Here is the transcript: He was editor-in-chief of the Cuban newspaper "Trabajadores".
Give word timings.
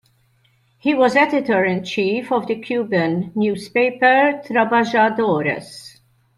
He 0.79 0.95
was 0.95 1.15
editor-in-chief 1.15 2.31
of 2.31 2.47
the 2.47 2.55
Cuban 2.55 3.31
newspaper 3.35 4.41
"Trabajadores". 4.43 5.99